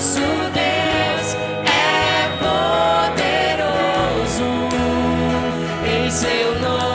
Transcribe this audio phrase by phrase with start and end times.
[0.00, 0.02] É
[6.10, 6.89] seu nome.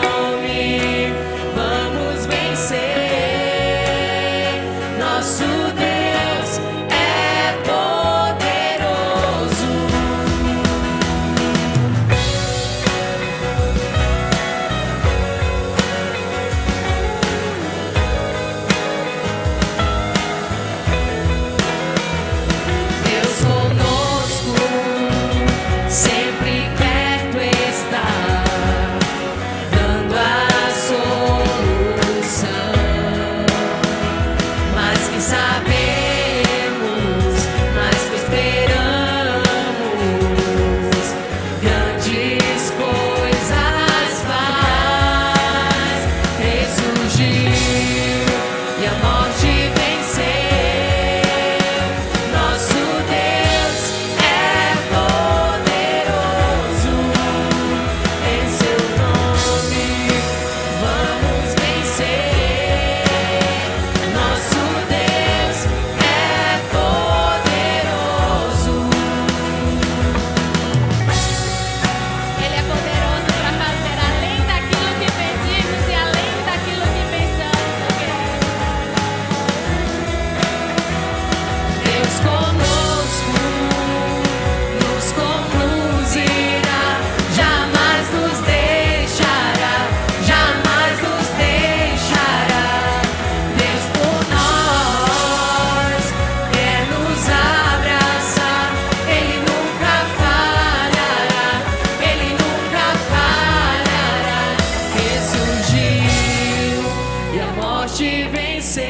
[108.66, 108.84] venceu.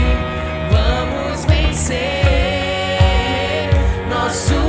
[0.70, 2.00] Vamos vencer.
[4.10, 4.65] Nosso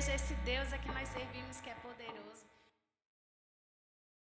[0.00, 2.49] seja esse Deus a que nós servimos que é poderoso.